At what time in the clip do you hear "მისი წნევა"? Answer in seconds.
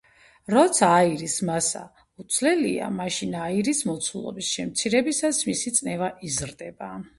5.53-6.11